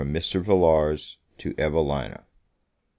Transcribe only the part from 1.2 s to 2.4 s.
TO EVELINA.